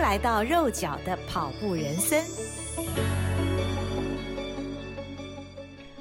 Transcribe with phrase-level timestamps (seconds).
[0.00, 2.18] 来到肉脚的跑步人生。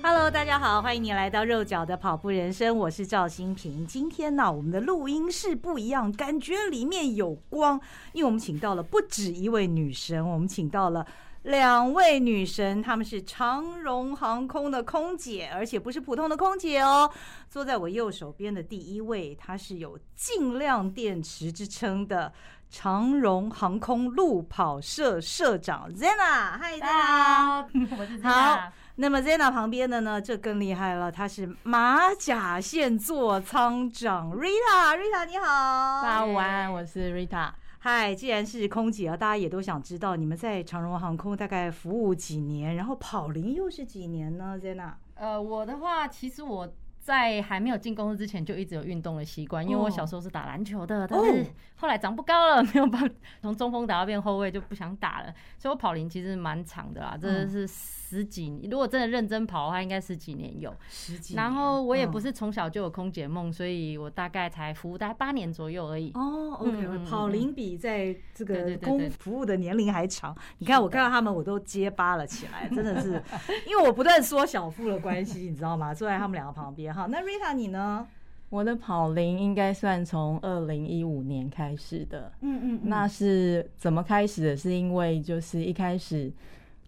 [0.01, 3.85] Hello，大家好，欢迎你来到肉脚的跑步人生，我是赵新平。
[3.85, 7.79] 今天呢，我们的录音室不一样，感觉里面有光，
[8.13, 11.05] 因为我们请到了不止一位女神，我们请到了。
[11.43, 17.09] 两位女神，她们是长荣航空的空姐，而且不是普通的空姐哦。
[17.49, 22.33] 坐在我右手边的第一位，她是有“尽量电池”之称的
[22.69, 26.57] 长荣航空路跑社社长 Zena。
[26.57, 28.29] 嗨，大家好，我是 Zena。
[28.29, 34.95] 好，那么 Zena 旁边的呢，这更厉害了，她是马甲线座舱长 Rita。
[34.95, 37.51] Rita 你好，大家午安，我是 Rita。
[37.79, 51.45] 嗨，既然是空姐啊，大家也都想知道你们在长荣航空大概服务几年，然后跑龄又是几年呢？Zena，呃，我的话，其实我在还没有进公司之前就一直有运动的习惯，因为我小时候是打篮球的，但是
[51.75, 53.09] 后来长不高了， 没有办法
[53.41, 57.67] 从中锋打到变后卫就不想打了，所以我跑龄其实蛮长的啦，真的是。
[58.09, 60.75] 十几年，如果真的认真跑的话，应该十几年有。
[60.89, 61.43] 十几年。
[61.43, 66.11] 然后我也不是从小就有空姐梦，所以我大概才服务大概八年左右而已。
[66.15, 70.35] 哦，OK，跑龄比在这个公服务的年龄还长。
[70.57, 73.21] 你看，我看到他们，我都结巴了起来，真的是，
[73.67, 75.93] 因为我不断缩小腹的关系，你知道吗？
[75.93, 76.88] 坐在他们两个旁边。
[76.93, 78.07] 哈，那 Rita 你呢？
[78.49, 82.31] 我的跑龄应该算从二零一五年开始的。
[82.41, 82.79] 嗯嗯。
[82.83, 84.57] 那是怎么开始的？
[84.57, 86.31] 是因为就是一开始。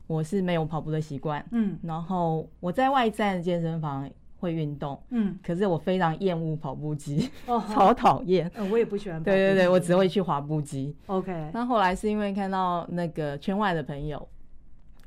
[0.08, 4.10] 我是没有跑步的习惯，嗯，然后我在外站健身房
[4.42, 11.50] 会运动，嗯，可是我非常厌恶跑步机，哦， 超讨厌，嗯，我也不喜欢跑步，对对对，我只会去滑步机，OK。
[11.54, 14.28] 那后来是因为看到那个圈外的朋友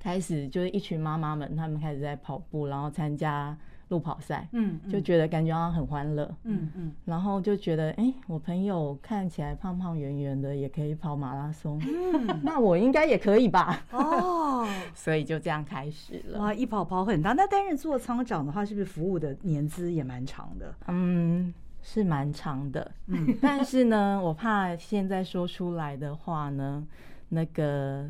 [0.01, 3.55] 开始，就是一群妈妈们，他们开始在跑步，然后参加。
[3.89, 13.85] 路跑赛，嗯，就觉得感觉好像很欢乐，嗯嗯，然后就觉得，哎，我朋友看起来胖胖圆圆的，也可以跑马拉松，嗯， 那我应该也可以吧？
[13.93, 16.41] 哦， 所以就这样开始了。
[16.41, 17.33] 哇，一跑跑很大。
[17.35, 20.75] 那担任座舱长的话，是不是服务的年资也蛮长的？
[20.89, 22.91] 嗯，是蛮长的。
[23.09, 26.83] 嗯， 但是呢，我怕现在说出来的话呢，
[27.29, 28.09] 那个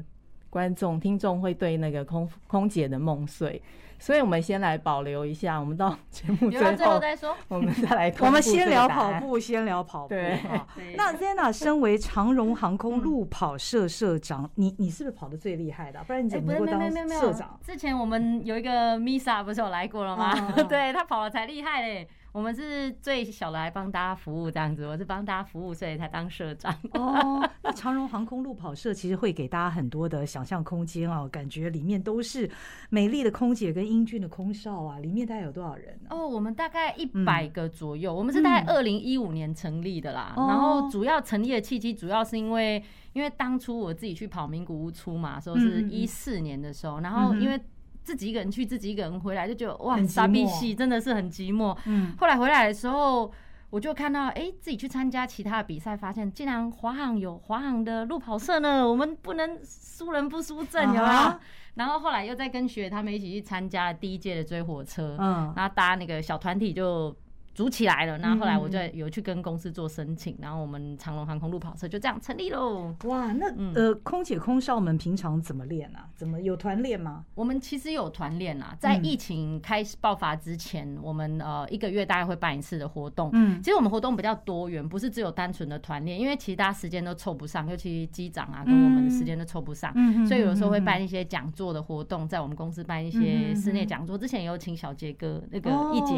[0.48, 3.60] 观众听众会对那个空空姐的梦碎。
[3.98, 7.34] 所以，我们先来保留一下，我们到节目最后，再说。
[7.48, 10.08] 我们再来， 我们先聊跑步，先聊跑步。
[10.08, 10.40] 对，
[10.96, 16.02] 那 Zena 身为长荣航空路跑社社长，你你是不是跑的最厉害的？
[16.04, 17.58] 不然你怎么能够当社长？
[17.62, 20.34] 之前我们有一个 Misa 不是有来过了吗？
[20.68, 22.08] 对，他跑的才厉害嘞。
[22.34, 26.74] 我们是最小的来帮大家服务这样子，我是帮大家服务，所以才当社长。
[26.94, 32.50] 哦，那长荣航空路跑社其实会给大家很多的想象空间哦，感觉里面都是
[32.90, 36.08] 美丽的空姐跟英俊的空少啊，里面大概有多少人呢？
[36.10, 40.34] 哦，我们大概一百个左右，嗯、我们是大概二零一五年成立的啦。
[40.36, 47.60] 嗯、然后主要成立的契机，主要是因为因为当初我自己去跑名古屋出马，说是一四年的时候，嗯、然后因为。
[48.04, 51.76] 自己一个人去，自己一个人回来，就觉得哇，傻逼戏真的是很寂寞。
[51.86, 53.32] 嗯，后来回来的时候，
[53.70, 61.04] 我就看到，哎、欸，自己去参加其他的比赛，发现竟然华航有华航的路跑社呢，我们不能输人不输阵，有没有？
[61.04, 61.40] 啊、
[61.74, 67.16] 然后后来又再跟学他们一起去参加第一届的追火车，嗯，然后搭那个小团体就。
[67.54, 72.94] 组起来了，那后后来我就有去跟公司做申请，然后我们长隆航空路跑社就这样成立喽。
[73.04, 76.08] 哇，那呃，空姐空少们平常怎么练啊？
[76.14, 77.24] 怎么有团练吗？
[77.34, 83.30] 我们其实有团练啊，在疫情开始爆发之前，我们呃一个月大概会办一次的活动。
[83.32, 89.94] 嗯，其实我们活动比较多元，不是只有单纯的团练，因为其实大家时间都凑不上，尤其机长啊跟我们的时间都凑不上，
[90.26, 94.18] 所以有的时候会办一些讲座的活动，在我们公司办一些室内讲座。
[94.18, 96.14] 之前也有请小杰哥那个一杰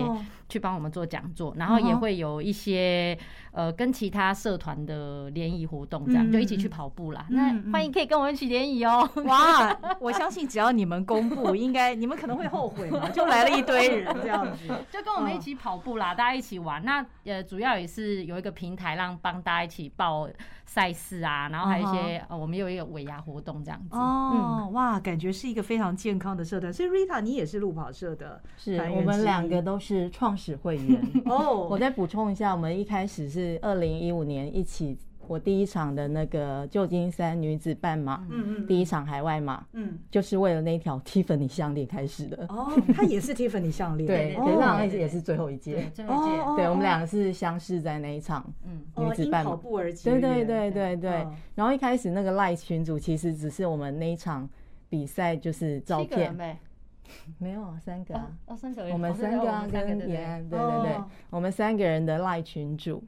[0.49, 1.26] 去帮我们做讲。
[1.35, 3.17] 做，然后也会有一些
[3.53, 7.27] 呃跟其他社团的联谊活动，这样就一起去跑步啦。
[7.31, 9.09] 那欢迎可以跟我们一起联谊哦。
[9.25, 16.85] 哇， 我相信只要你们公布，应该你们可能会后悔嘛， 就来了一堆人这样子，就跟我们一起跑步啦，大家一起玩。
[16.85, 20.29] 那呃主要也是有一个平台让帮大家一起报
[20.67, 23.97] 赛事啊，然后还有一些呃我们有一个尾牙活动这样子。
[23.97, 26.73] 哦，哇，感觉是一个非常健康的社团。
[26.73, 31.01] 所以 Rita 你也是路跑社的，是我们两个都是创始会员。
[31.25, 42.47] 哦，我再补充一下，我们一开始是二零一五年一起，我第一场的那个旧金山女子半马，嗯嗯，第一场海外马，嗯，就是为了那条 Tiffany 项链开始的。
[42.49, 51.27] 哦，它也是 Tiffany 项链， 对，可是好像也是最后一届，最后一届，对，我们两个是相识在那一场，嗯，女子半马，跑步而结，对对对对对。
[51.55, 54.49] 然后一开始那个 Line 群组其实只是我们那一场
[54.89, 56.35] 比赛就是照片。
[57.39, 60.97] 没有啊，三个啊，哦，三个，我们三个啊，跟延安，对对对，
[61.31, 63.03] 我们三个人的赖群主。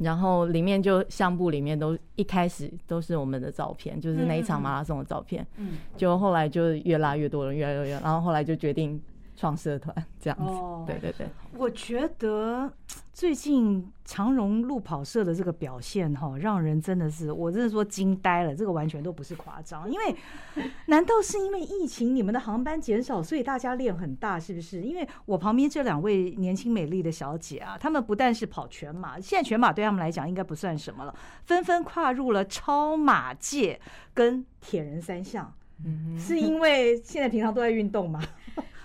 [0.00, 5.46] 然后里面就相簿里面都一开始都是我们的照片，就是那一场马拉松的照片。
[5.56, 9.00] 嗯，就后来就越拉越多人，越来越多，然后后来就决定。
[9.40, 11.26] 创社团这样子，哦、对对对，
[11.56, 12.70] 我觉得
[13.10, 20.14] 最近长荣路跑社的这个表现哈，让人真的是，我真的说惊呆了，这个完全都不是夸张，因为
[20.88, 24.82] 难道是因为疫情，你们的航班减少，所以大家练很大，是不是？
[24.82, 31.14] 因为我旁边这两位年轻美丽的小姐啊，她们不但是跑全马，现在全马对他们来讲应该不算什么了，
[31.44, 33.80] 纷纷跨入了超马界
[34.12, 35.50] 跟铁人三项，
[35.82, 38.22] 嗯哼，是因为现在平常都在运动吗？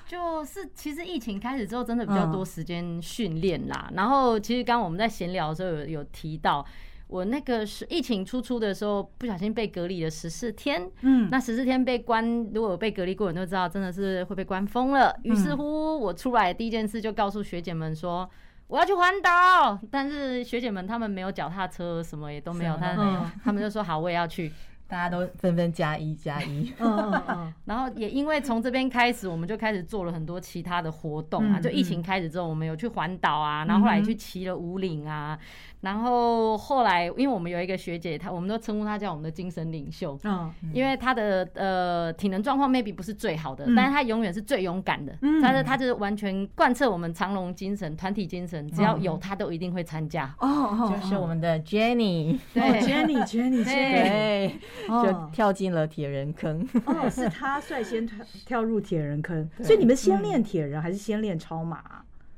[0.07, 3.90] 就是其实疫情开始之后，真的比较多时间训练啦。
[3.96, 6.66] 然后其实刚刚我们在闲聊的时候有有提到，
[7.07, 10.90] 我那个是疫情初初的时候，不小心被隔离了十四天。
[11.02, 12.24] 嗯，那十四天被关，
[12.54, 15.16] 如果有被隔离过，人都知道真的是会被关疯了。
[15.24, 18.30] 于是乎，我出来第一件事就告诉学姐们说，
[18.68, 19.80] 我要去环岛。
[19.90, 24.52] 但是学姐们他们没有脚踏车，什么也都没有，他他们就说好，我也要去。
[24.87, 31.59] 大家都纷纷加一加一，嗯嗯嗯， 然后也因为从这边开始，我们就开始做了很多其他的活动啊。
[31.59, 35.37] 就疫情开始之后，我们有去环岛啊，然后后来去骑了五岭啊。
[35.81, 50.33] 然后后来，因为我们有一个学姐，她我们都称呼她叫我们的精神领袖，嗯，因为她的呃体能状况 maybe 不是最好的，但是她永远是最勇敢的，但是她就是完全贯彻我们长隆精神、团体精神，只要有她都一定会参加。
[50.39, 54.59] 哦，就是我们的 Jenny，对，Jenny，Jenny， 对，
[55.04, 56.68] 就跳进了铁人坑。
[56.86, 61.81] 哦，是他率先跳跳入铁人坑， 所以你们先练铁人还是先练超马？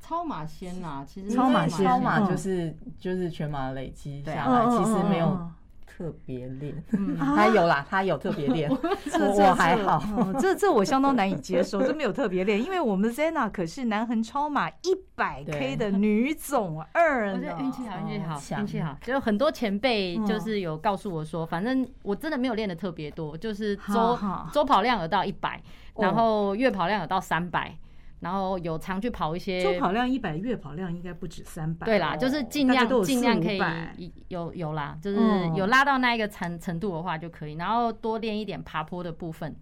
[0.00, 5.38] 超马先啦，其实超马超马就是就是全马累积下来，其实没有
[5.98, 6.84] 特别练。
[6.92, 8.70] 嗯 他有啦，他有特别练，
[9.10, 10.00] 这我还好。
[10.38, 17.48] 这这我相当难以接受，这没有特别练，因为我们 Zena 可是南横超马一百 K 的女总二呢。
[17.58, 18.96] 运气好，运气好，运气好。
[19.02, 24.16] 就很多前辈就是有告诉我说，反正我真的没有练的特别多，就是周
[24.52, 25.60] 周跑量有到一百，
[25.96, 27.76] 然后月跑量有到三百。
[28.20, 31.84] 然后有常去跑一些，周跑量一百，月跑量应该不止三百。
[31.84, 35.20] 对啦，就是尽量尽量可以有有啦，就是
[35.54, 37.54] 有拉到那一个程程度的话就可以。
[37.54, 39.54] 然后多练一点爬坡的部分，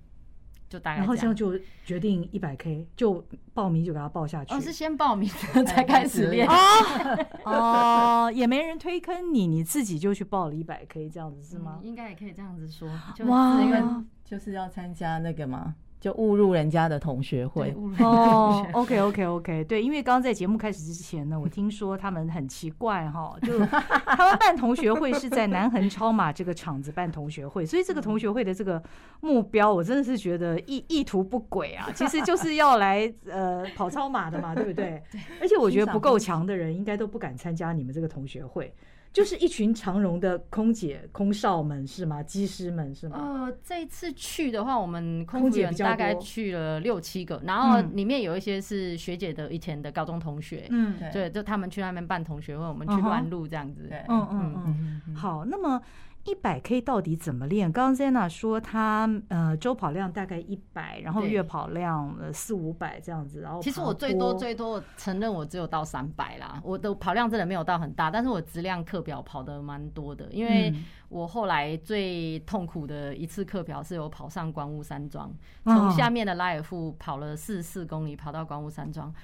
[0.70, 0.98] 就大概。
[1.00, 1.52] 然后这样就
[1.84, 3.22] 决定一百 K，就
[3.52, 4.54] 报名就给他报下去。
[4.54, 5.28] 哦，是先报名
[5.66, 6.48] 才开始练
[7.44, 11.80] 哦，也没人推坑你，你自己就去报了一百 K，这样子是吗？
[11.82, 12.88] 应该也可以这样子说。
[13.26, 13.82] 哇，因为
[14.24, 15.74] 就是要参加那个嘛。
[16.06, 28.80] 就误入人家的同学会哦，OK OK OK，对，因为刚刚在节目开始之前呢，我听说他们很奇怪哈，就 他们办同学会是在南横超马这个场子办同学会，所以这个同学会的这个
[29.20, 35.02] 目标，我真的是觉得意意图不轨啊，其实就是要来呃跑超马的嘛，对不对？
[35.40, 38.72] 而且我觉得不够强的人应该都不敢参加你们这个同学会。
[39.16, 42.22] 就是一群长荣的空姐、空少们是吗？
[42.22, 43.16] 机师们是吗？
[43.18, 55.80] 呃，这一次去的话，我们空姐大概去了六七个，然后里面有一些是学姐的以前的高中同学，嗯，对，就他们去那边办同学会，我们去乱录这样子，对，嗯嗯嗯，好，那么。
[56.26, 57.70] 一百 K 到底怎么练？
[57.70, 63.40] 刚刚 Zena 说他呃周跑量大概一百，然后月跑量呃四五百这样子。
[63.40, 70.74] 然后其实我最多最多承认我只有到三百啦，我的跑量真的没有到很大，但是我质量课表跑的蛮多的，因为
[71.08, 75.32] 我后来最痛苦的一次课表是有跑上观雾山庄，
[75.64, 79.14] 从下面的拉尔夫跑了四十四公里跑到观雾山庄，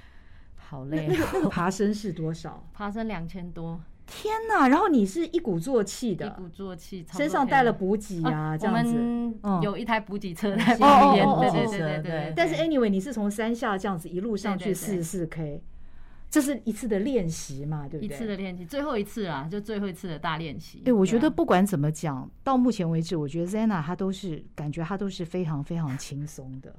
[0.55, 1.09] 好累。
[1.09, 2.63] 那个爬升是多少？
[2.73, 3.81] 爬升两千多。
[4.15, 4.69] 天呐！
[4.69, 8.95] 然后你是一鼓作气的，一鼓作气，身上带了补给啊，这样子，
[9.63, 12.33] 有一台补给车在旁边，对对对对。
[12.37, 15.63] 但是 anyway，你是从山下这样子一路上去四十四 K。
[16.33, 18.17] 这是一次的练习嘛，对不对？
[18.17, 20.79] 一次的练习，最后一次啊，就最后一次的大练习。
[20.79, 26.75] 对，我觉得不管怎么讲，到目前为止，我觉得 Zena 她都是感觉她都是非常非常轻松的。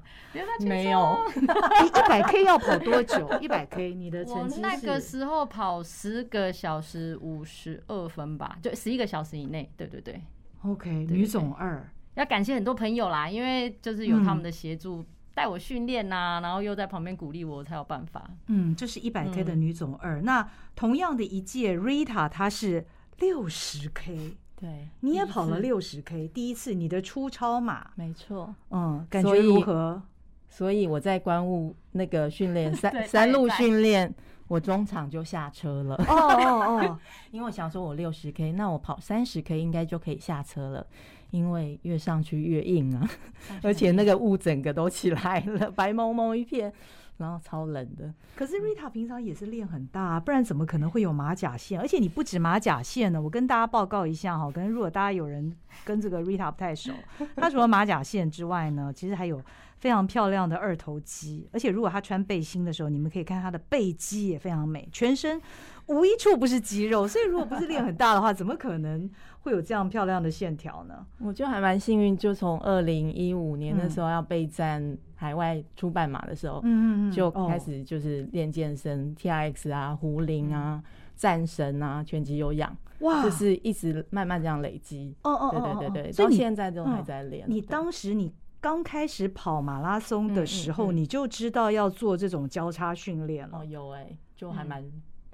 [0.61, 3.29] 没有， 一百 K 要跑多久？
[3.39, 4.61] 一百 K 你的成绩是？
[4.61, 9.71] 那个时候跑十个小时五十二分吧，就十一个小时以内。
[9.77, 10.19] 对对对。
[10.63, 15.05] OK，女总二，要感谢很多朋友啦，因为就是有他们的协助。
[15.33, 18.29] 带我训练呐，然后又在旁边鼓励我，才有办法。
[18.47, 20.21] 嗯，这是一百 K 的女总二。
[20.21, 22.85] 嗯、那同样的一届，Rita 她是
[23.17, 28.53] 六十 K，对，你也跑了六十 K，第一次你的初超马，没错。
[28.69, 30.01] 嗯，感觉如何？
[30.49, 34.13] 所以我在关务那个训练 三三路训练，
[34.47, 35.95] 我中场就下车了。
[35.95, 36.99] 哦哦哦，
[37.31, 40.85] 因为我想说我六十 K，那我跑三十 K 应该就可以下车了。
[41.33, 43.09] 因为越上去越硬啊，
[43.63, 46.71] 而且那个雾整个都起来了， 白蒙蒙一片。
[47.17, 48.11] 然后超冷的。
[48.35, 51.79] 可是 Rita 平常也是练很大啊，不然怎么可能会有马甲线？
[51.79, 56.91] 而且你不止马甲线呢，我跟大家报告一下哈，可能如果大家有人跟这个 Rita 不太熟，
[57.37, 59.39] 她除了马甲线之外呢，其实还有
[59.77, 65.39] 非常漂亮的二头肌，而且如果她穿背心的时候，你们可以看她的背肌也非常美，全身
[65.85, 69.07] 无一处不是肌肉，所以如果不是练很大的话，怎么可能？
[69.43, 71.05] 会有这样漂亮的线条呢？
[71.19, 80.81] 我就还蛮幸运，就从二零一五年的时候要备战海外出半马的时候，嗯嗯就开始就是练健身，TRX 啊、壶铃啊、
[81.15, 85.13] 战神啊、拳击有氧，哇，就是一直慢慢这样累积。
[85.23, 87.45] 哦哦，对对对对，到现在都还在练。
[87.47, 93.59] 你当时你刚开始跑马拉松的时候，你就知道要做这种交叉训练了？
[93.59, 94.81] 哦，有哎，就还蛮。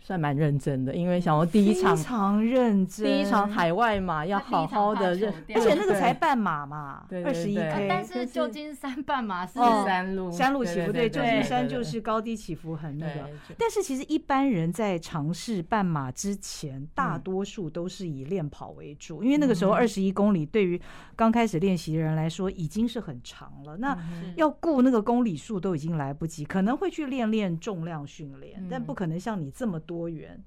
[0.01, 13.29] 算蛮认真的，因为想要第一场非常认真，第一场海外嘛，要好好的认，而且那个才半马嘛，二十一 K，但是旧金山半马是山路，山路起伏，对，旧金山就是高低起伏很那个。
[13.57, 20.81] 但是其实一般人在尝试半马之前，大多数都是以练跑为主，因为那个时候二十一公里对于
[21.15, 23.97] 刚开始练习的人来说已经是很长了，那
[24.35, 30.09] 要顾那个公里数都已经来不及，可能会去练练重量训练，但不可能像你这么多。
[30.09, 30.43] 元，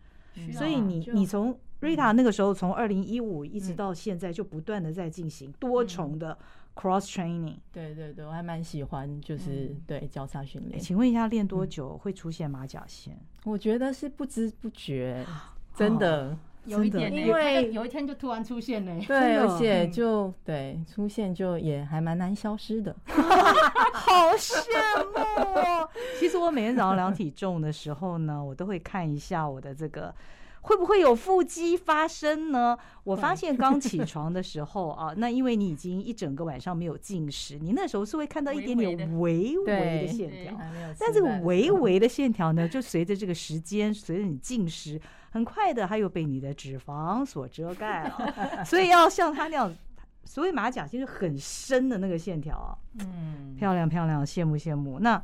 [0.53, 6.37] 所以你你从 Rita 那个时候从二零一五一直到现在就不断的在进行多重的
[6.75, 7.57] cross training。
[7.73, 10.81] 对对对，我还蛮喜欢，就是对交叉训练。
[10.81, 13.17] 请问一下，练多久会出现马甲线？
[13.45, 15.25] 我觉得是不知不觉，
[15.75, 19.05] 真的有一点，因为有一天就突然出现了。
[19.07, 24.61] 对，而且就对出现就也还蛮难消失的， 好羡
[25.07, 25.89] 慕。
[26.21, 30.15] 其实我每天早上量体重的时候呢，我都会看一下我的这个
[30.63, 32.77] 会不会有腹肌发生呢？
[33.05, 40.57] 我发现刚起床的时候啊，那因为你已经一整个晚上没有进食，你那时候是会看到一点点微微的线条，
[40.99, 45.01] 但这个微微的线条呢，就随着这个时间，随着你进食，
[45.31, 48.65] 很快的它又被你的脂肪所遮盖了。
[48.65, 49.75] 所以要像他那样，
[50.25, 55.01] 所谓马甲线是很深的那个线条啊，嗯，漂亮漂亮，羡慕羡慕。
[55.01, 55.21] 那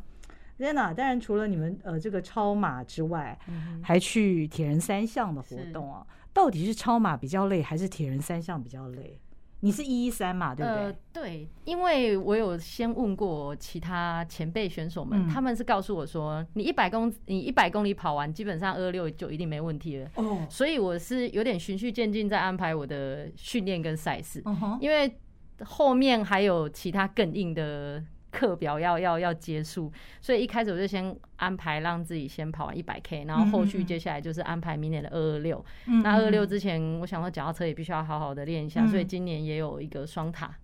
[0.59, 3.39] Rena，当然除了你们呃这个超马之外，
[3.83, 6.05] 还去铁人三项的活动啊？
[6.33, 9.19] 到底是超马比较累，还是铁人三项比较累？
[9.61, 10.83] 你是一一三嘛，对不对？
[10.85, 20.09] 呃，对，因为我有先问过其他前辈选手们，他们是告诉我说，你一百公你一百公里跑完，基本上二二六就一定没问题了。
[20.15, 24.43] 哦，所以我是有点循序渐进在安排我的训练跟赛事，
[24.81, 25.19] 因为
[25.65, 28.03] 后面还有其他更硬的。
[28.39, 35.65] 课表要要要结束，所以一开始我就先安排让自己先跑完一百 K，然后后续接下来就是安排明年的二二六。
[36.05, 40.55] 那二二六之前，我想说脚踏车也必须要好好的练一下，所以今年也有一个双塔，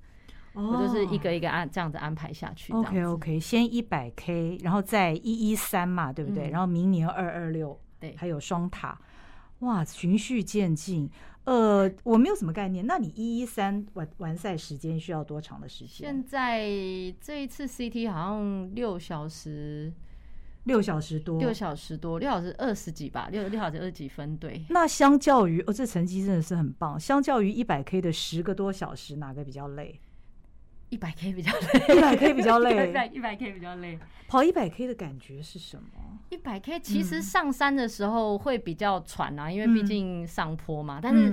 [0.53, 2.73] 我就是一个一个按这样子安排下去。
[2.73, 6.51] OK OK，先一百 K，然后再一一三嘛，对不对？
[6.51, 8.97] 然后明年二二六，对，还有双塔，
[9.61, 11.11] 哇，循序渐进。
[11.45, 12.87] 呃，我没有什么概念。
[12.87, 16.07] 那你一一三完完赛时间需要多长的时间？
[16.07, 16.65] 现在
[17.21, 19.93] 这一次 CT 好像六小时，
[20.65, 24.35] 六小时多，六小时多，六小时二十几吧，六六小时二十几分。
[24.39, 24.65] 对。
[24.71, 26.99] 那相较于，哦，这成绩真的是很棒。
[26.99, 30.01] 相较于一百 K 的十个多小时，哪个比较累？
[30.91, 33.99] 一百 K 比较累，一百 K 比较 累，一百 K 比较累。
[34.27, 35.85] 跑一百 K 的感觉是什么？
[36.31, 40.99] 一百 K 其实上山的时候会比较喘啊，因为毕竟上坡嘛。
[41.01, 41.33] 但是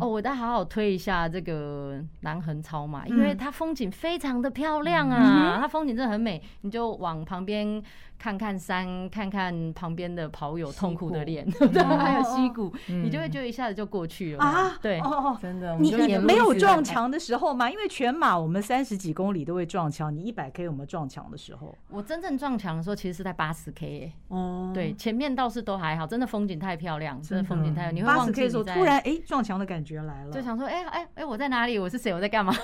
[0.00, 7.82] 哦，我再好好推一下这个南横超嘛，因为它风景非常的漂亮啊，它风景真的很美，你就往旁边。
[8.22, 14.78] 看看山，看看旁边的跑友痛苦的脸，对 还有溪谷，你就会觉得一下子就过去了啊！
[14.80, 15.02] 对，
[15.40, 17.68] 真的，你你没有撞墙的时候吗？
[17.68, 21.76] 因为全马我们三十几公里都会撞墙，你一百 K 有没有撞墙的时候？
[21.88, 24.12] 我真正撞墙的时候，其实是在八十 K。
[24.28, 27.90] 哦，对，前面倒是都还好，真的风景太漂亮，真的风景太。
[27.90, 31.76] 你会忘记的时候，突然哎，撞墙的感觉来了，就想说哎哎哎，我在哪里？
[31.76, 32.14] 我是谁？
[32.14, 32.54] 我在干嘛？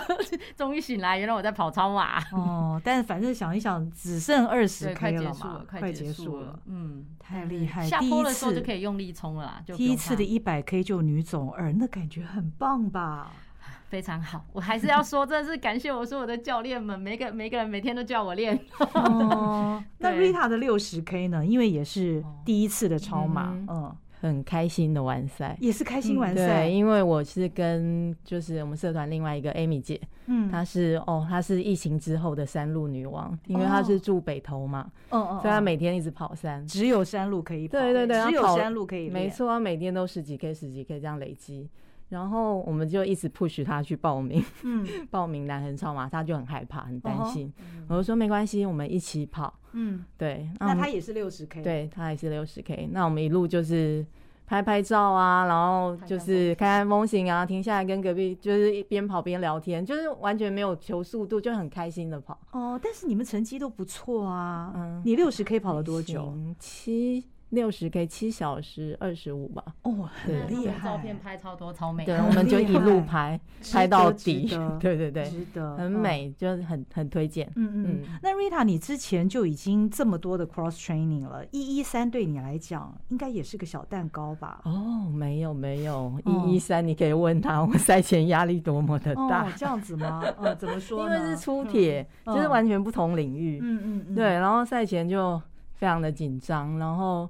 [0.54, 2.20] 终于醒来，原来我在跑超马。
[2.32, 5.05] 哦，但是反正想一想，只剩二十 K。
[5.12, 7.86] 快结束了，快结束了，嗯，太厉害！
[7.86, 9.62] 下坡的时候就可以用力冲了啦。
[9.76, 13.30] 第一次的一百 K 就女总二，那感觉很棒吧？
[13.88, 18.58] 非常好，我还是要说，真的是感谢我所有的教练们，每个每个人每天都叫我练。
[18.94, 21.46] 哦，那 Rita 的六十 K 呢？
[21.46, 23.94] 因为也是第一次的超马，嗯。
[24.20, 26.64] 很开心的完赛，也是开心完赛。
[26.64, 41.68] 对，因为我是跟就是我们社团另外一个 Amy 姐，嗯，她是哦，她是疫情之后的山路女王，因为她是住北投嘛，哦哦，所以她每天一直跑山，只有山路可以跑，对对对，只有山路可以，没错，她每天都十几 K 十几 K 这样累积，
[42.08, 47.52] 然后我们就一直 push 他去报名，嗯， 报名南横超马，他就很害怕，很担心。
[47.88, 49.52] 我就说没关系，我们一起跑。
[49.72, 50.48] 嗯，对。
[50.60, 52.88] 那他也是六十 K，对，他也是六十 K。
[52.92, 54.06] 那我们一路就是
[54.46, 62.38] 拍拍照啊，然后就是开开风行啊，停下来跟隔壁就是一边跑边聊天，就是完全没有求速度，就很开心的跑。
[62.52, 64.72] 哦，但是你们成绩都不错啊。
[64.76, 66.32] 嗯，你六十 K 跑了多久？
[66.58, 67.24] 七。
[67.50, 72.04] 六十 K 七小时二十五吧，哦，很厉害，照片拍超多，超美。
[72.04, 73.40] 对，我们就一路拍，
[73.72, 74.48] 拍到底。
[74.80, 77.50] 对对对，值得，很美，就是很很推荐。
[77.54, 78.02] 嗯嗯。
[78.20, 84.60] 那 Rita，你之前就已经这么多的 cross training 了，一一三对你来讲应该也是个小蛋糕吧？
[84.64, 89.48] 哦，没有没有，一一三你可以问他，我赛前压力多么的大。
[89.56, 90.20] 这样子吗？
[90.40, 91.16] 嗯， 怎么说呢？
[91.16, 93.60] 因为是出铁，就是完全不同领域。
[93.62, 94.14] 嗯嗯嗯。
[94.16, 95.40] 对，然后赛前就。
[95.76, 97.28] 非常的紧张，然后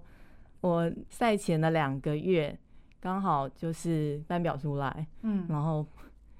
[0.60, 2.56] 我赛前的两个月
[3.00, 5.84] 刚好就是班表出来，嗯，然后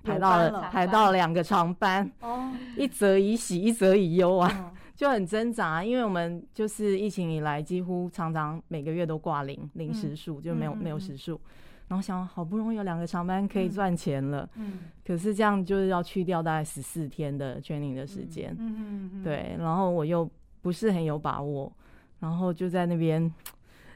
[0.02, 0.60] 排到了，了。
[0.70, 11.40] 排到了两个长班，哦，一则以喜，一则以忧啊，哦、就很挣扎，因为我们就是疫情以来几乎常常每个月都挂零零时数，就没有、嗯、没有时数，
[11.88, 20.28] 然后想好不容易有两个长班可以赚钱了，嗯，可是这样就是要去掉大概十四天的 training 的时间，嗯嗯嗯，嗯对，然后我又
[20.62, 21.72] 不是很有把握。
[22.20, 23.32] 然后就在那边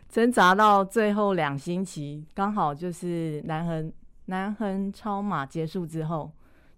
[0.08, 3.92] 挣扎到最后两星期，刚好就是南横
[4.26, 6.30] 南横超马结束之后，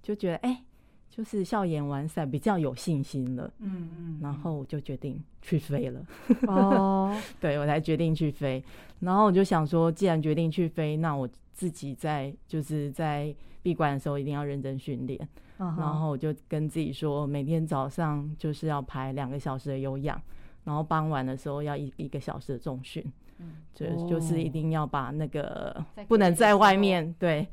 [0.03, 0.65] 就觉得哎、欸，
[1.11, 3.53] 就是校园完赛比较有信心了。
[3.59, 6.01] 嗯嗯，然后我就决定去飞了。
[6.47, 8.63] 哦， 对，我才决定去飞。
[9.01, 15.29] 然后我就想说，既然决定去飞，那我自己在就是在闭关的时候一定要认真训练。
[15.59, 20.21] 然后我就跟自己说，每天早上就是要排两个小时的有氧。
[20.65, 23.05] 然后傍晚的时候要一一个小时的重训，
[23.39, 27.47] 嗯，就就是一定要把那个不能在外面对，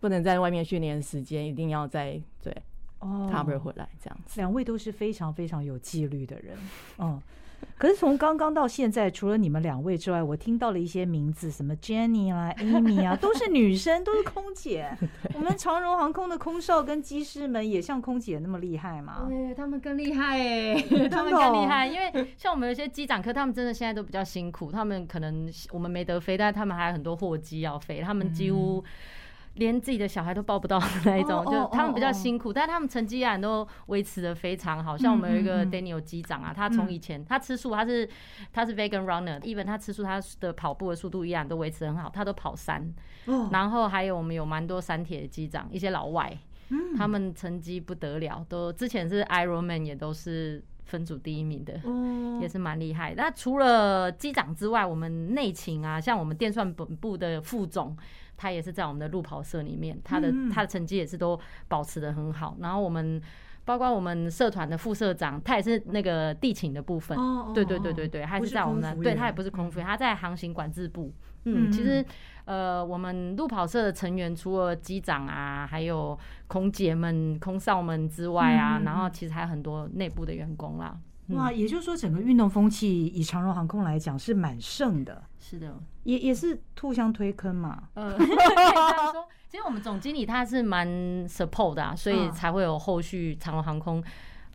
[0.00, 2.54] 不能在外面训练时间一定要在对
[3.00, 4.40] 哦 cover 回来这样子。
[4.40, 6.56] 两位都是非常非常有纪律的人，
[6.98, 7.20] 嗯。
[7.78, 14.90] 可是从刚刚到现在，除了你们两位之外，我听到了一些名字，什么 Jenny 啊、Amy 啊，都是女生，都是空姐。
[15.34, 19.26] 我们长荣航空的空少跟机师们也像空姐那么厉害吗？
[19.28, 28.82] 对，他们更厉害哎， 他们更厉害，因为像我们有些机长科，他们真的现在都比较辛苦，他们可能我们没得飞，但是他们还有很多货机要飞，他们几乎。
[29.56, 34.96] 连自己的小孩都抱不到的那一种，就他们比较辛苦，但他们成绩依然都维持的非常好。
[34.96, 38.08] 像我们有一个 Daniel 机长啊，他从以前他吃素，他是
[38.52, 42.94] 他是 vegan runner，even 他吃素，他的跑步的速度依然都维持很好，他都跑山。
[43.50, 46.36] 然后还有我们有蛮多山铁的机长，一些老外，
[46.96, 51.80] 他们成绩不得了，都之前是 Ironman 也都是分组第一名的，
[52.42, 53.14] 也是蛮厉害。
[53.16, 57.96] 那除了机长之外，我们内勤啊，像我们电算本部的副总。
[58.36, 62.56] 他也是在我们的路跑社里面，他的他的成绩也是都保持的很好。
[62.60, 63.20] 然后我们
[63.64, 67.18] 包括我们社团的副社长，他也是那个地勤的部分。
[67.54, 71.12] 对对对对对，还是在我们的，对他也不是空服员，他在航行管制部。
[71.48, 72.04] 嗯，其实
[72.44, 76.18] 呃，我们路跑社的成员除了机长啊，还有
[76.48, 80.98] 空姐们、空少们之外啊，然后其实还有很多内部的员工啦。
[81.28, 85.22] 哇，也就是说，整个运动风气以长荣航空来讲是蛮盛的。
[85.38, 87.82] 是的，也也是互相推坑嘛。
[87.94, 88.16] 呃，
[89.50, 90.86] 其实我们总经理他是蛮
[91.28, 94.02] support 的啊，所以才会有后续长隆航空。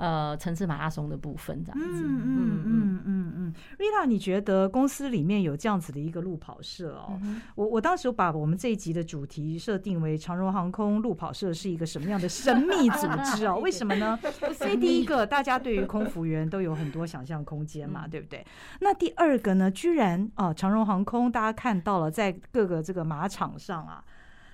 [0.01, 2.01] 呃，城市马拉松的部分这样子。
[2.03, 3.53] 嗯嗯嗯嗯嗯。
[3.77, 7.19] Rita，你觉得公司里面有这样子的一个路跑社哦？
[7.21, 13.57] 嗯、我我当时把我们这一集的主题设定为长荣航空路跑社是一个什么样的神秘组织哦？
[13.61, 14.17] 为什么呢？
[14.57, 18.43] 所以第一个，大家对于空服员都有很多想象空间嘛，对不对？
[18.79, 19.69] 那第二个呢？
[19.69, 24.03] 居然啊，长荣航空大家看到了，在各个这个马场上啊。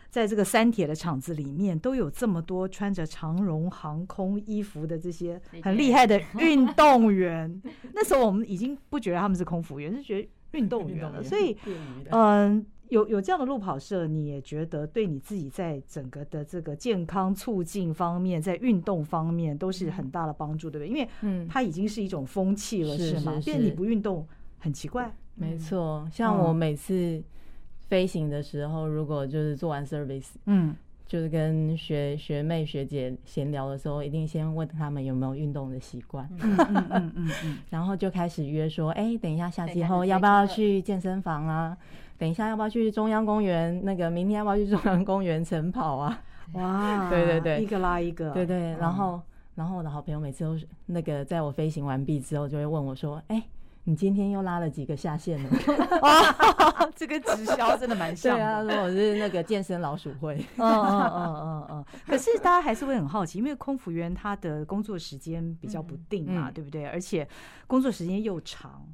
[0.09, 7.61] 在这个三铁的场子里面，都有这么多穿着长荣航空衣服的这些很厉害的运 动员。
[7.93, 11.21] 那时候我们已经不觉得他们是空服员，是觉得运动员了。
[11.21, 11.55] 所以，
[12.09, 20.87] 嗯，有有这样的路跑社，你也觉得对你自己在整个的这个健康促进方面，在运动方面都是很大的帮助，对不对？
[20.87, 23.39] 因为嗯，它已经是一种风气了，是吗？
[23.43, 24.25] 变你不运动
[24.57, 25.13] 很奇怪。
[25.35, 27.21] 没错，像我每次。
[27.87, 30.75] 飞行的时候，如果就是做完 service，嗯，
[31.07, 36.57] 就是跟学学妹学姐闲聊的时候，一定先问他们有没有运动的习惯，嗯
[36.91, 41.77] 嗯嗯嗯，然后就开始约说，哎、欸，等一下下机后要不要去健身房啊？
[42.17, 43.79] 等一下要不要去中央公园？
[43.85, 46.21] 那个明天要不要去中央公园晨跑啊？
[46.53, 49.21] 哇， 对对对，一个拉一个，对，对对，然后
[49.55, 53.43] 然后我的好朋友每次都是那个在我飞行完毕之后就会问我说，哎、欸。
[53.89, 55.49] 你今天又拉了几个下线了？
[56.03, 58.43] 哦， 这个直销真的蛮像的。
[58.43, 60.35] 对啊，如果是那个健身老鼠会。
[60.57, 61.85] 嗯嗯嗯嗯嗯。
[62.05, 66.85] 可是大家还是会很好奇，因为空服员他的工作时间比较不定嘛，嗯、对不对？
[66.85, 67.25] 而且
[67.65, 68.85] 工作时间又长。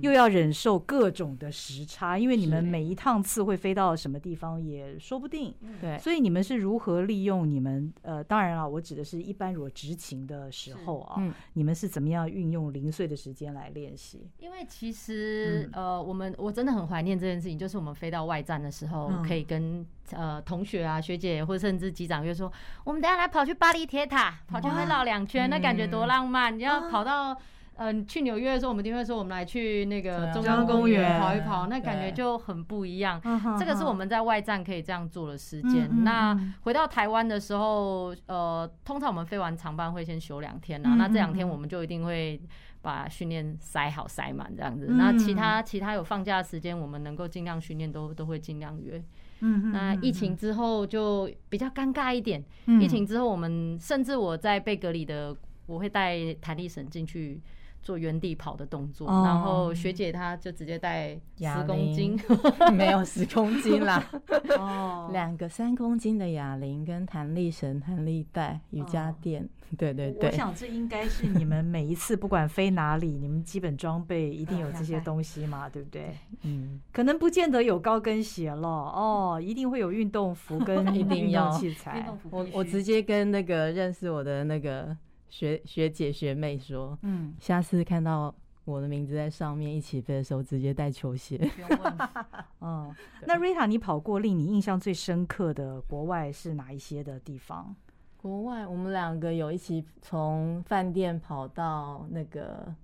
[0.00, 5.54] 又要忍受各种的时差，因为你们每一趟次会飞到什么地方也说不定。
[5.80, 14.28] 对，所以你们是如何利用你们呃，当然了，我指的是一般如果执勤的时候啊，嗯、你们是怎么样运用零碎的时间来练习？
[14.38, 22.52] 因为其实、嗯、呃，我们我真的很怀念这件事情，就是我们飞到外站的时候，可以跟呃同学啊、学姐或者甚至机长约说，
[22.84, 26.56] 我们等下来跑去巴黎铁塔，跑去会绕两圈，那感觉多浪漫！
[26.58, 27.36] 你要跑到。
[27.78, 33.20] 嗯，去纽约的时候，我们一定会说我们来去那个中央公园跑一跑，那感觉就很不一样。
[33.56, 35.88] 这个是我们在外站可以这样做的时间。
[36.02, 40.96] 那回到台湾的时候，呃，通常我们飞完长班会先休两天啊。
[40.96, 42.40] 那这两天我们就一定会
[42.82, 44.86] 把训练塞好塞满这样子。
[44.90, 49.00] 那其他其他有放假的时间，我们能够尽量训练都都会尽量约。
[49.40, 52.44] 嗯那疫情之后就比较尴尬一点。
[52.80, 55.36] 疫情之后，我们甚至我在被隔离的，
[55.66, 57.40] 我会带弹力绳进去。
[57.82, 62.18] 做原地跑的动作，然后学姐她就直接带十公斤，
[62.76, 64.04] 没有十公斤啦，
[64.58, 70.30] 哦，两个三公斤的哑铃跟弹力绳、弹力带、瑜伽垫，对对对。
[70.30, 76.14] 我想这应该是你们每一次不管飞哪里，你们基本装备一定有这些东西嘛，对不对？
[76.42, 82.06] 嗯，可能不见得有高跟鞋了哦，一定会有运动服跟 运动器材。
[82.30, 84.94] 我我直接跟那个认识我的那个。
[85.28, 91.38] 学学姐学妹说，嗯，下次看到我的名字在上面一起飞的时候，直接带球鞋。
[91.38, 91.98] 不用问。
[92.60, 92.94] 嗯，
[93.26, 97.74] 那 Rita，你跑过令你印象最深刻的国外是哪一些的地方？
[98.16, 102.74] 国外，我们两个有一起从饭店跑到那个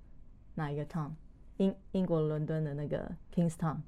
[0.54, 1.10] 哪一个 town？
[1.56, 3.78] 英英国伦敦的那个 Kingstown，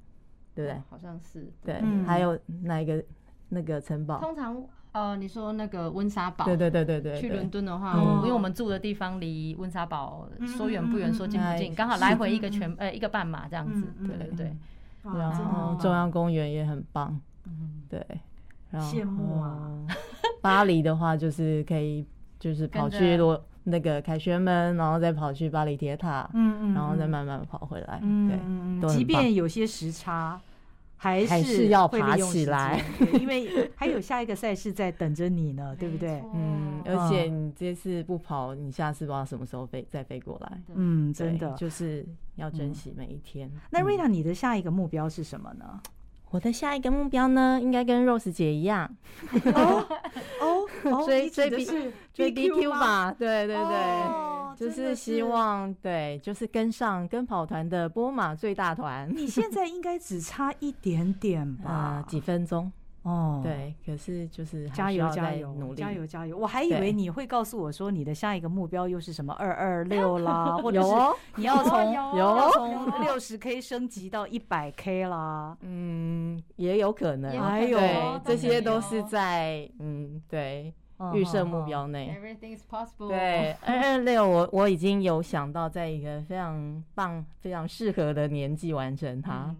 [0.53, 0.81] 对不对？
[0.89, 1.51] 好像是。
[1.63, 3.03] 对，还有哪一个
[3.49, 4.19] 那个城堡？
[4.19, 4.61] 通常。
[4.97, 6.43] 呃，你说那个温莎堡？
[6.45, 7.21] 对对对对对。
[7.21, 13.87] 去伦敦的话，因为我们住的地方离温莎堡说远不远，说近不近，刚好来回一个全呃一个半马这样子。
[13.99, 14.55] 对对对。
[15.03, 17.19] 然后中央公园也很棒。
[17.45, 18.03] 嗯，对。
[18.73, 19.85] 羡慕啊！
[20.41, 22.05] 巴黎的话，就是可以
[22.39, 28.01] 就是跑去罗那个凯旋门，然后再跑去巴黎铁塔，嗯嗯，然后再慢慢跑回来。
[28.01, 30.41] 对，即便有些时差。
[30.97, 32.83] 还是要爬起来，
[33.13, 36.23] 因 为还有下一个赛事在等着你呢，对不对？
[36.33, 40.61] 嗯，而且你这次不跑，你下次不知道什么时候飞再飞过来。
[40.75, 42.05] 嗯，真的就是
[42.35, 43.49] 要珍惜每一天。
[43.69, 45.79] 那 Rita，你的下一个目标是什么呢？
[46.29, 48.93] 我的下一个目标呢，应该跟 Rose 姐一样。
[49.53, 49.87] 哦
[50.83, 51.65] 哦，追追 B
[52.13, 53.15] 追 BQ 吧？
[53.17, 54.36] 对对对。
[54.57, 59.07] 就是希望对，就是跟上跟跑团的波马最大团。
[59.15, 62.03] 你现在应该只差一点点 吧？
[62.07, 62.71] 几分钟
[63.03, 63.39] 哦。
[63.43, 66.35] 对，可是就是加油加油，努力加油加油！
[66.35, 70.89] 我还以为你会告诉我说你的下一个目标又是什么二二六啦， 或者是
[71.35, 75.55] 你要从有从六十 K 升级到一百 K 啦。
[75.61, 77.39] 嗯，也有可能。
[77.39, 77.79] 还有
[78.25, 80.73] 这些都是在嗯对。
[81.13, 82.07] 预设目标内，
[83.07, 89.55] 对，二二六，我我已经有想到，在一个非常棒、非常适合的年纪完成它。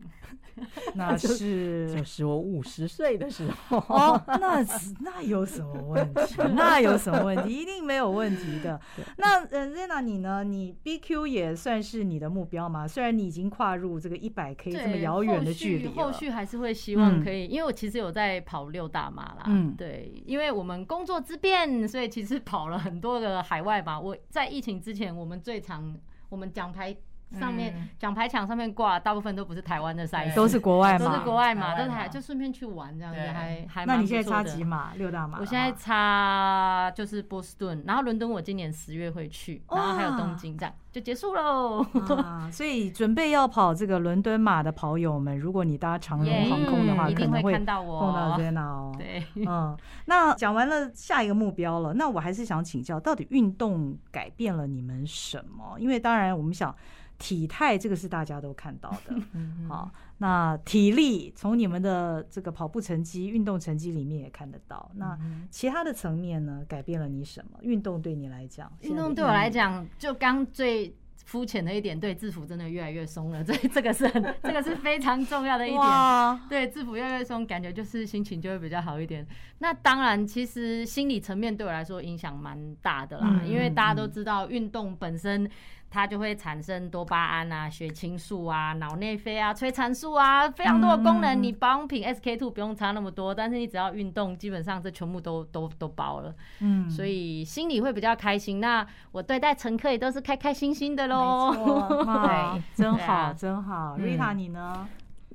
[0.95, 3.77] 那是就是我五十岁的时候。
[3.89, 4.65] 哦，那
[5.01, 6.35] 那有什么问题？
[6.55, 7.53] 那有什么问题？
[7.53, 8.79] 一定没有问题的。
[9.17, 10.43] 那呃，Zena 你呢？
[10.43, 12.87] 你 BQ 也算是你的目标吗？
[12.87, 19.43] 虽然你已经跨入这个一百 K 这么遥远的距离，后续还是会希望可以，因为我其实有在跑六大马啦。
[19.47, 21.17] 嗯，对，因为我们工作。
[21.27, 23.99] 之便，所以其实跑了很多个海外吧。
[23.99, 25.93] 我在疫情之前，我们最常
[26.29, 26.95] 我们奖牌
[27.37, 33.85] 上面奖牌墙上面挂，大部分都不是台湾的赛事，都是国外嘛，都是国外嘛，都是还就顺便去玩这样子，还还。
[33.85, 34.93] 那你现在差几码？
[34.95, 35.39] 六大马？
[35.39, 40.73] 我现在差就是波士顿，然后伦敦我今年十月会去，然后还有东京站。
[40.89, 41.83] 就结束喽、
[42.23, 48.95] 啊， 所以准备要跑这个伦敦马的跑友们，如果你搭长荣航空的话，可能会碰到我，碰到 Rena 哦。
[48.97, 55.77] 对，嗯，那讲完了下一个目标了，那我还是想请教，到底运动改变了你们什么？
[55.77, 56.75] 因为当然我们想
[57.17, 59.15] 体态这个是大家都看到的，
[59.67, 59.91] 好。
[60.19, 64.89] 那体力从你们的这个跑步成绩、运动成绩里面也看得到。
[64.95, 65.15] 那
[65.51, 66.63] 其他的层面呢？
[66.67, 67.59] 改变了你什么？
[67.61, 70.91] 运动对你来讲，运动对我来讲，就刚最
[71.23, 73.43] 肤浅的一点，对制服真的越来越松了。
[73.43, 75.79] 这 这个是很，这个是非常重要的一点。
[75.79, 79.23] 哇对制服越来越松，感觉就是心情就会比较好一点。
[79.59, 83.39] 那当然，其实心理层面对我来说影响蛮大的啦。
[83.43, 85.47] 嗯、因为大家都知道，运动本身
[85.89, 91.33] 它就会产生多巴胺啊、血清素啊、脑内啡啊、催产素啊，非常多的功能。
[91.33, 96.33] 嗯、你保养品 SK two 不用差那么多，但是你只要运动，基本上这全部都都都包了。
[96.59, 98.59] 嗯，所以心里会比较开心。
[98.59, 101.53] 那我对待乘客也都是开开心心的喽。
[102.05, 103.97] 对，真好，真好。
[103.97, 104.87] 瑞塔，你呢？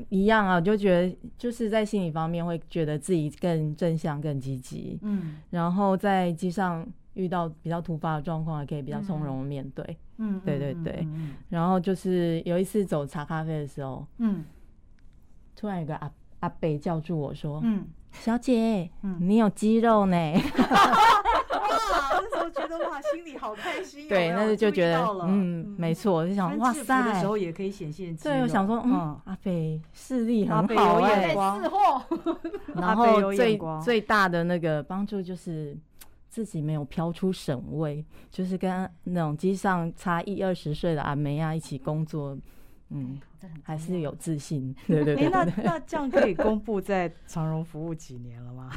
[0.09, 4.99] 一样啊，我就觉得就是在心理方面会觉得自己更正向、更积极。
[5.03, 6.85] 嗯，然后在机上
[7.15, 9.85] 遇到比较突发的状况，也可以比较从容面对。
[9.85, 10.12] 嗯，
[10.45, 11.07] 对对对。
[11.49, 14.45] 然后就是有一次走茶咖啡的时候，嗯，
[15.57, 20.17] 突然有个阿阿伯叫住我说：“嗯，小姐，嗯，你有肌肉呢。”
[22.55, 24.07] 觉得哇，心里好开心。
[24.07, 28.15] 对，那就就觉得嗯，没错，我就想哇塞，的时候也可以显现。
[28.15, 31.63] 对，我想说嗯，阿北视力很好，有眼光。
[32.77, 35.75] 然后最最大的那个帮助就是
[36.33, 42.35] 自己没有飘出省位，就是跟那种机上差一二十岁的阿梅啊一起工作，
[42.88, 43.21] 嗯，
[43.62, 44.75] 还是有自信。
[44.88, 45.29] 对对对。
[45.29, 48.71] 那 那这样可以公布在长荣服务几年了吗？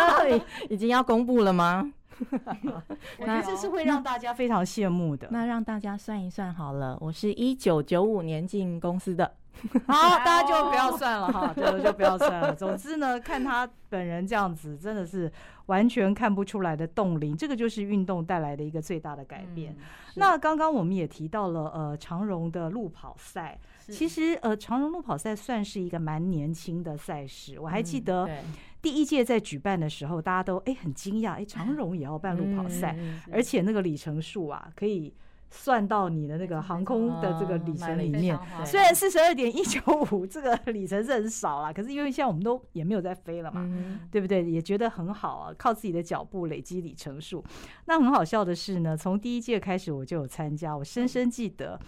[0.70, 1.92] 已经要公布了吗？
[3.18, 5.28] 我觉得这是会让大家非常羡慕的。
[5.30, 9.34] 那让大家算一算好了，我是一九九五年进公司的，
[9.86, 12.54] 好，大家就不要算了哈， 就就不要算了。
[12.54, 15.30] 总之呢，看他本人这样子，真的是
[15.66, 19.72] 完全看不出来的冻龄，这个就是运动带来的一个最大的改变。
[19.72, 19.84] 嗯、
[20.16, 23.58] 那刚刚我们也提到了，呃，长荣的路跑赛，
[23.92, 28.24] 其实呃，长荣路跑赛算是一个蛮年轻的赛事，我还记得。
[28.26, 28.44] 嗯
[28.82, 35.12] 第一届在举办的时候，大家都哎、欸、很惊讶，哎、欸、长荣也要办路跑赛，嗯、而且那个里程数啊，可以
[35.50, 38.38] 算到你的那个航空的这个里程里面。
[38.64, 39.80] 虽然四十二点一九
[40.12, 44.48] 五这个里程是很少啦，可是因为现在我们都也没有在飞了嘛，嗯、对不对？
[44.48, 47.44] 也觉得很好啊，靠自己的脚步累积里程数。
[47.86, 51.80] 那很好笑的是呢，从第一届开始我就有参加，我深深记得。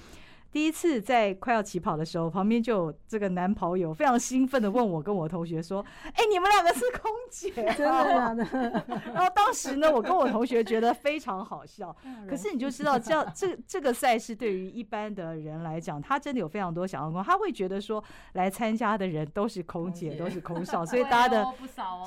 [0.51, 5.85] 第一次在快要起跑的时候，旁边就有这个男跑友非常兴奋的问我跟我同学说
[6.15, 8.45] ：“哎，你们两个是空姐？”真的假的？
[9.13, 11.95] 然后当时呢，我跟我同学觉得非常好笑。
[12.27, 21.47] 可是你就知道，这样这这个赛事对于一般的人来讲，他真的有非常多想象空，他会觉得说来参加的人都是空姐，都是空少， 所以大家的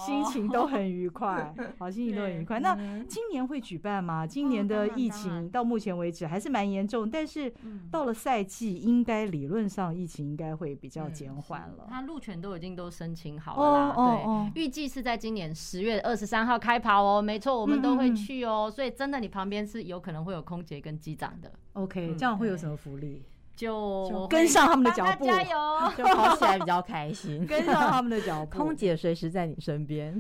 [0.04, 2.60] 心情都很愉快，好，心情都很愉快。
[2.60, 2.76] 那
[3.08, 4.26] 今年会举办吗？
[4.26, 7.54] 今年的疫情到目前为止还是蛮严重，但是
[7.92, 8.31] 到了赛。
[8.32, 11.86] 赛季应该理论上疫情应该会比较减缓了。
[11.90, 17.22] 他路权都已经都申请好了啦，对，预计是在今年十月二十三号开跑哦。
[17.22, 18.72] 没错，我们都会去哦。
[18.74, 21.52] 所以真的，你旁边是有可能会有空姐跟机长的。
[21.74, 23.22] OK，这样会有什么福利？
[23.62, 25.50] 就跟上他们的脚步，加油，
[25.96, 27.46] 就跑起来比较开心。
[27.46, 30.20] 跟上他们的脚步，空姐随时在你身边。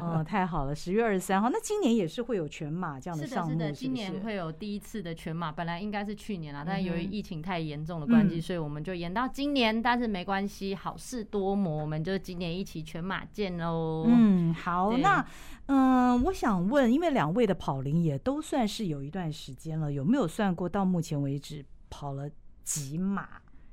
[0.00, 0.74] 哦，太好了！
[0.74, 5.50] 十月二十三号，那今年也是会有全马这样的项目，是的，今年会有第一次的全马。
[5.50, 9.80] 本来应该是去年啊，但由于疫情太严重的关系，所以我们就延到今年。
[9.80, 14.04] 但是没关系，好事多磨，我们就今年一起全马见喽。
[14.08, 15.24] 嗯，好，那
[15.66, 22.28] 嗯，我想问，因为两位的跑龄也都算是有一段时间了，有没有算过到目前为止跑了？
[22.64, 23.28] 几码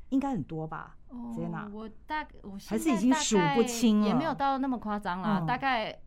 [0.09, 0.97] 应该很多吧？
[1.09, 1.33] 哦，
[1.73, 5.97] 我大我还是已经数不清了，也没有到那么夸张啦，大概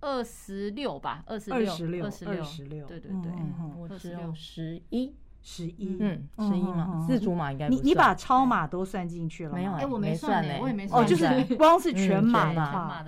[0.00, 2.10] 二十六吧，二十六，二十六，二
[2.42, 3.32] 十六，对对对，
[3.78, 9.56] 我只有十一，十一，嗯，十一嘛，自主码应该你你把超码都算进去了吗？
[9.56, 13.04] 没有，哎，我没算呢，我也没算，哦，就是光是全码的话，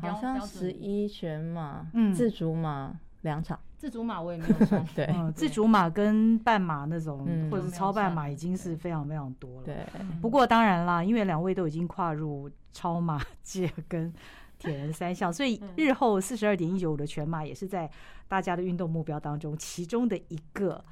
[0.00, 3.58] 好像十一全码，嗯，自主码两场。
[3.78, 9.64] 自主马我也没有算， 对，自主马跟半马那种，或者是超半马已经是非常非常多了。
[9.64, 9.86] 对，
[10.20, 14.12] 不过当然啦，因为两位都已经跨入超马界跟
[14.58, 17.90] 铁人三项，所以日后四十二点一九五的全马也是在
[18.26, 20.82] 大家的运动目标当中其中的一个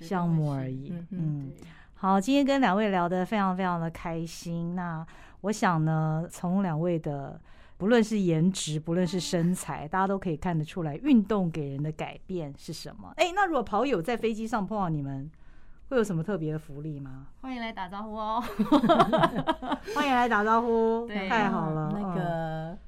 [0.00, 0.92] 项目而已。
[1.10, 1.52] 嗯，
[1.94, 4.74] 好，今天跟两位聊得非常非常的开心。
[4.74, 5.06] 那
[5.42, 7.40] 我想呢，从两位的。
[7.82, 13.12] 不论是颜值，不论是身材，大家都可以看得出来，运动给人的改变是什么？
[13.16, 15.28] 哎，那如果跑友在飞机上碰到你们，
[15.92, 17.26] 会有什么特别的福利吗？
[17.42, 18.42] 欢迎来打招呼哦！
[19.94, 21.92] 欢迎来打招呼， 对，太好了。
[21.94, 22.78] 那个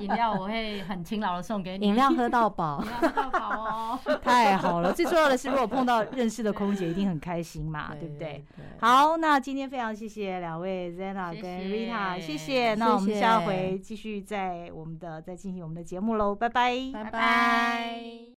[0.00, 4.00] 饮料我会很勤劳的送给你，饮料喝到饱，喝到饱哦！
[4.22, 8.44] 太好了，最重要的是，如果碰到认识的空姐，一定很开心嘛，对不对？
[8.78, 12.74] 好，那今天非常谢谢两位 Zena 跟 Rita，谢谢。
[12.74, 18.31] 那我们下回继续在我们的再进行我们的节目喽，拜拜，拜拜。